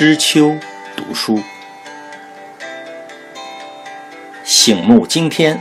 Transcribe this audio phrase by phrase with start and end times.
[0.00, 0.56] 知秋
[0.96, 1.38] 读书，
[4.42, 5.60] 醒目惊天，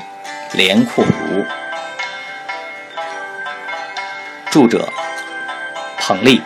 [0.54, 1.44] 连阔如。
[4.50, 4.88] 著者：
[5.98, 6.42] 彭丽，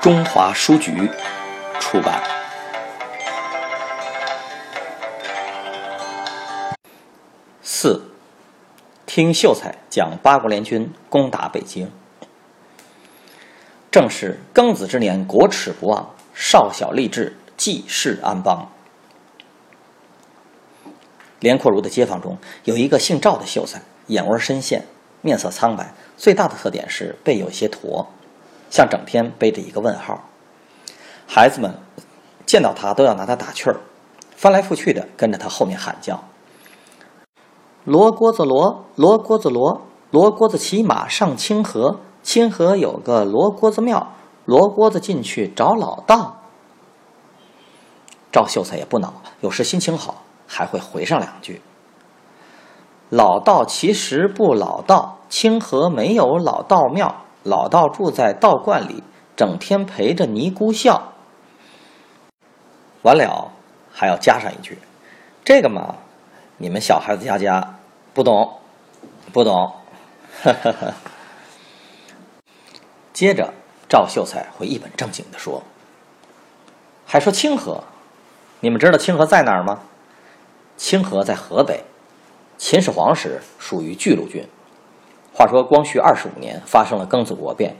[0.00, 1.10] 中华书局
[1.78, 2.22] 出版。
[7.62, 8.02] 四，
[9.04, 11.92] 听秀才讲八国联军攻打北京。
[13.94, 18.68] 正是庚子之年，国耻不忘；少小立志，济世安邦。
[21.38, 24.84] 连阔如的街坊中有一个姓赵的秀才，眼窝深陷，
[25.20, 28.08] 面色苍白，最大的特点是背有些驼，
[28.68, 30.24] 像整天背着一个问号。
[31.28, 31.78] 孩子们
[32.44, 33.78] 见到他都要拿他打趣儿，
[34.34, 36.24] 翻来覆去的跟着他后面喊叫
[37.86, 44.08] ：“罗锅子罗，罗锅子罗，罗锅子骑马上清河。”清河有个罗锅子庙，
[44.46, 46.38] 罗锅子进去找老道。
[48.32, 51.60] 赵秀才也不恼，有时心情好还会回上两句
[53.10, 59.04] ：“老道其实不老道，清河没有老道庙，老道住在道观里，
[59.36, 61.12] 整天陪着尼姑笑。”
[63.02, 63.52] 完了
[63.92, 64.78] 还要加上一句
[65.44, 65.96] ：“这个嘛，
[66.56, 67.76] 你们小孩子家家
[68.14, 68.54] 不懂，
[69.30, 69.74] 不懂。”
[70.42, 70.94] 哈哈哈。
[73.14, 73.54] 接着，
[73.88, 75.62] 赵秀才会一本正经地说
[77.06, 77.84] ：“还说清河，
[78.58, 79.82] 你们知道清河在哪儿吗？
[80.76, 81.84] 清河在河北，
[82.58, 84.44] 秦始皇时属于巨鹿郡。
[85.32, 87.76] 话说光绪二十五年发生了庚子国变，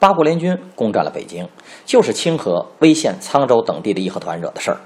[0.00, 1.48] 八国联军攻占了北京，
[1.84, 4.80] 就是清河、威县、沧州等地的义和团惹的事儿。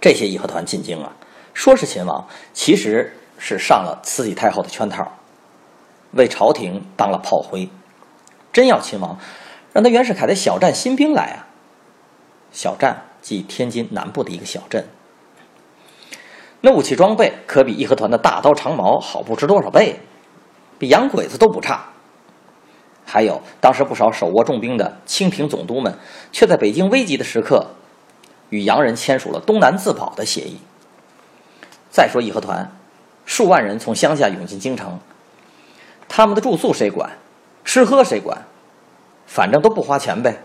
[0.00, 1.12] 这些义和团进京啊，
[1.54, 5.04] 说是秦王，其实是上了慈禧太后的圈套，
[6.12, 7.68] 为朝廷当了炮灰。”
[8.56, 9.18] 真要亲王，
[9.74, 11.44] 让他袁世凯的小站新兵来啊！
[12.50, 14.88] 小站即天津南部的一个小镇，
[16.62, 20.00] 那武器装备可比义和团的大刀长矛好不知多少倍，
[20.78, 21.84] 比洋鬼子都不差。
[23.04, 25.94] 还有当时不少手握重兵的清廷总督们，
[26.32, 27.66] 却在北京危急的时刻，
[28.48, 30.56] 与洋人签署了东南自保的协议。
[31.90, 32.72] 再说义和团，
[33.26, 34.98] 数万人从乡下涌进京城，
[36.08, 37.18] 他们的住宿谁管？
[37.66, 38.46] 吃喝谁管？
[39.26, 40.42] 反正都不花钱呗。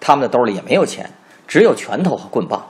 [0.00, 1.10] 他们的兜里也没有钱，
[1.46, 2.66] 只有拳头和棍棒。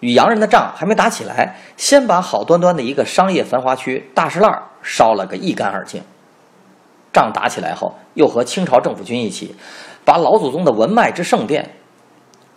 [0.00, 6.02] 与洋人的仗还没打起来，先把好端端的一个商业繁华区大石烂烧了个一干二净。
[7.12, 9.56] 仗打起来后，又和清朝政府军一起，
[10.04, 11.76] 把老祖宗的文脉之圣殿，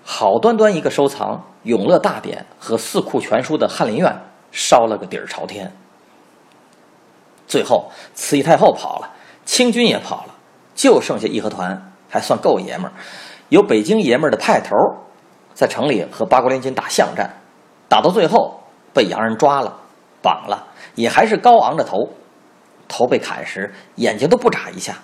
[0.03, 5.71] 好端端一个收藏《永乐大典》和《四库全书》的翰林院烧了个底儿朝天。
[7.47, 9.09] 最后，慈禧太后跑了。
[9.45, 10.35] 清军也跑了，
[10.79, 12.93] 就剩下义和团还算够爷们儿，
[13.49, 14.77] 有北京爷们儿的派头，
[15.53, 17.29] 在城里和八国联军打巷战，
[17.89, 18.61] 打到最后
[18.93, 19.77] 被洋人抓了，
[20.21, 22.07] 绑了，也还是高昂着头，
[22.87, 24.95] 头被砍时眼睛都不眨一下。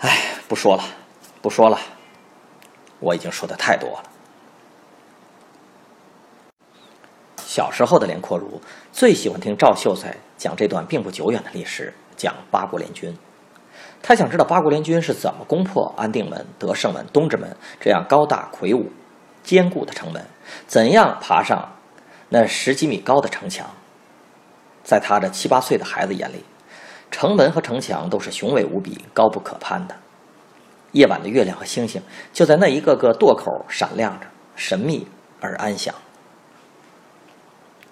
[0.00, 0.84] 哎，不说了，
[1.40, 1.78] 不说了，
[3.00, 4.02] 我已经说的太多了。
[7.38, 8.60] 小时候的连阔如
[8.92, 13.16] 最喜欢听赵秀才讲这段并不久远的历史，讲八国联军。
[14.02, 18.90] 他想知道八国联军是怎么攻破安定门、德胜门、东直门这样高大魁梧、
[19.42, 20.24] 坚固的城门，
[20.66, 21.72] 怎样爬上
[22.28, 23.68] 那十几米高的城墙。
[24.84, 26.44] 在他这七八岁的孩子眼里，
[27.10, 29.96] 城门和城墙都是雄伟无比、高不可攀的。
[30.92, 32.00] 夜晚的月亮和星星
[32.32, 35.06] 就在那一个个垛口闪亮着，神秘
[35.40, 35.92] 而安详。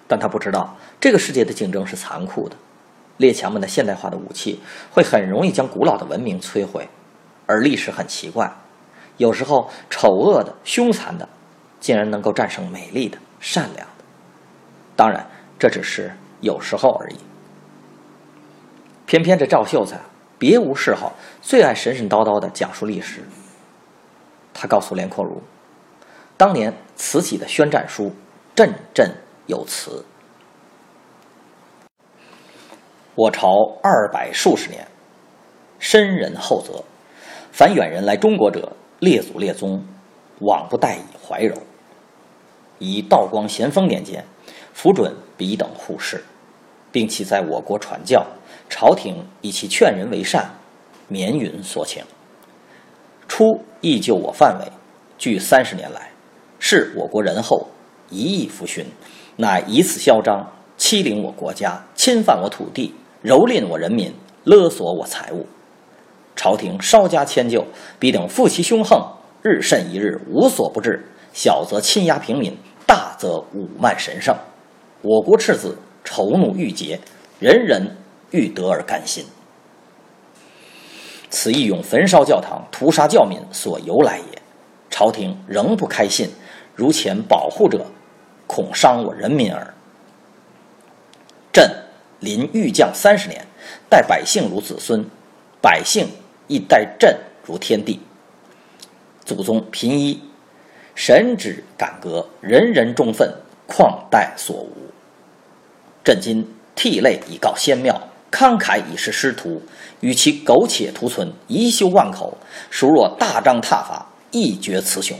[0.07, 2.55] 但他不知道，这个世界的竞争是残酷的，
[3.17, 4.59] 列强们的现代化的武器
[4.91, 6.87] 会很容易将古老的文明摧毁，
[7.45, 8.51] 而历史很奇怪，
[9.17, 11.27] 有时候丑恶的、凶残的，
[11.79, 14.03] 竟然能够战胜美丽的、善良的。
[14.95, 15.25] 当然，
[15.57, 16.11] 这只是
[16.41, 17.15] 有时候而已。
[19.05, 19.99] 偏偏这赵秀才
[20.37, 23.23] 别无嗜好，最爱神神叨叨的讲述历史。
[24.53, 25.41] 他告诉连阔如，
[26.37, 28.13] 当年慈禧的宣战书，
[28.55, 29.09] 振振。
[29.47, 30.03] 有词：
[33.15, 33.47] 我朝
[33.81, 34.85] 二百数十年，
[35.79, 36.83] 深人厚泽。
[37.49, 39.81] 凡远人来中国者，列祖列宗，
[40.41, 41.55] 往不待以怀柔。
[42.77, 44.25] 以道光咸丰年间，
[44.73, 46.21] 符准彼等互视，
[46.91, 48.25] 并其在我国传教，
[48.69, 50.49] 朝廷以其劝人为善，
[51.07, 52.03] 绵云所请。
[53.29, 54.69] 初亦就我范围，
[55.17, 56.11] 据三十年来，
[56.59, 57.69] 是我国仁厚，
[58.09, 58.85] 一意服勋。
[59.37, 62.93] 乃以此嚣张，欺凌我国家，侵犯我土地，
[63.25, 64.13] 蹂躏我人民，
[64.43, 65.47] 勒索我财物。
[66.35, 67.65] 朝廷稍加迁就，
[67.97, 69.01] 必等负其凶横，
[69.41, 71.03] 日甚一日，无所不至。
[71.33, 72.55] 小则侵压平民，
[72.85, 74.37] 大则侮慢神圣。
[75.01, 76.99] 我国赤子仇怒郁结，
[77.39, 77.97] 人人
[78.29, 79.25] 欲得而甘心。
[81.31, 84.41] 此义用焚烧教堂、屠杀教民所由来也。
[84.91, 86.29] 朝廷仍不开信，
[86.75, 87.87] 如前保护者，
[88.45, 89.73] 恐伤我人民耳。
[91.51, 91.67] 朕
[92.25, 93.45] 临御将三十年，
[93.87, 95.05] 待百姓如子孙，
[95.61, 96.07] 百姓
[96.47, 98.01] 亦待朕如天地。
[99.23, 100.19] 祖宗贫衣，
[100.95, 103.31] 神旨感革，人人忠愤，
[103.67, 104.89] 况待所无？
[106.03, 109.61] 朕今涕泪以告先庙，慷慨以示师徒。
[110.01, 112.37] 与其苟且图存，遗修万口，
[112.69, 115.17] 孰若大张挞伐，一决雌雄？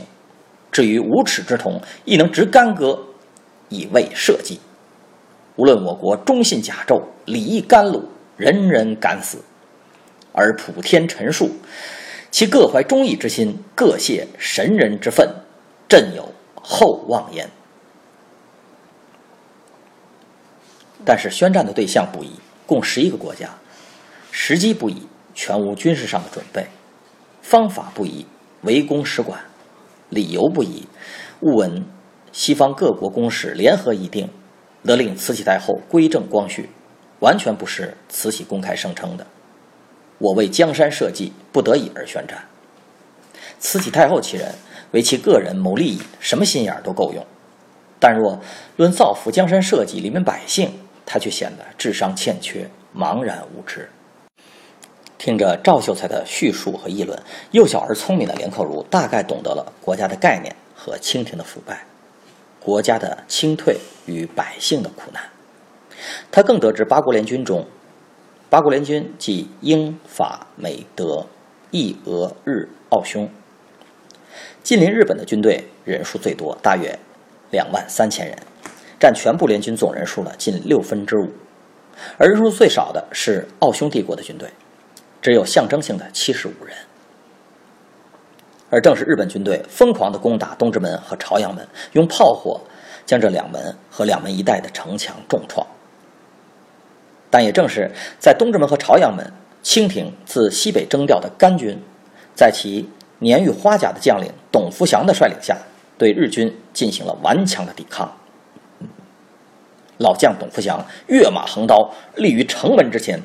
[0.70, 3.00] 至于无耻之徒，亦能执干戈
[3.68, 4.58] 以为社稷。
[5.56, 8.04] 无论我国忠信甲胄，礼义甘露，
[8.36, 9.42] 人人敢死。
[10.32, 11.50] 而普天陈述，
[12.30, 15.26] 其各怀忠义之心，各泄神人之愤，
[15.88, 17.48] 朕有厚望焉。
[21.04, 22.32] 但是宣战的对象不一，
[22.66, 23.48] 共十一个国家。
[24.30, 26.64] 时机不一，全无军事上的准备；
[27.40, 28.26] 方法不一，
[28.62, 29.38] 围攻使馆；
[30.10, 30.86] 理由不一，
[31.40, 31.82] 勿闻
[32.32, 34.28] 西方各国公使联合议定，
[34.86, 36.70] 得令慈禧太后归正光绪，
[37.18, 39.26] 完全不是慈禧公开声称的。
[40.18, 42.46] 我为江山社稷，不得已而宣战。
[43.58, 44.54] 慈禧太后其人
[44.92, 47.22] 为其个人谋利益，什么心眼都够用；
[47.98, 48.38] 但若
[48.76, 50.72] 论造福江山社稷、黎民百姓，
[51.04, 53.90] 他却显得智商欠缺，茫然无知。
[55.18, 61.84] 听着赵秀才的叙述和议论，幼小而聪明的连克如大概懂得了国家的概念和清廷的腐败，
[62.66, 65.22] 国家的清退与百姓的苦难。
[66.32, 67.64] 他更得知八国联军中，
[68.50, 71.24] 八国联军即英法美德
[71.70, 73.30] 意俄日奥匈，
[74.64, 76.98] 近邻日本的军队人数最多，大约
[77.52, 78.36] 两万三千人，
[78.98, 81.30] 占全部联军总人数的近六分之五，
[82.18, 84.50] 而人数最少的是奥匈帝国的军队。
[85.22, 86.76] 只有象征性的七十五人，
[88.68, 92.60] 而正是日本军队疯狂地攻打东直门和朝阳门，用炮火
[93.04, 95.66] 将这两门和两门一带的城墙重创。
[97.30, 99.32] 但也正是在东直门和朝阳门，
[99.62, 101.78] 清廷自西北征调的甘军，
[102.34, 105.56] 在其年逾花甲的将领董福祥的率领下，
[105.96, 108.10] 对日军进行了顽强的抵抗。
[109.98, 113.20] 老将董福祥跃马横刀，立于城门之前，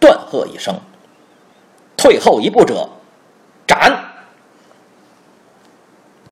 [0.00, 0.74] 断喝一声。
[1.96, 2.88] 退后一步者，
[3.66, 4.05] 斩！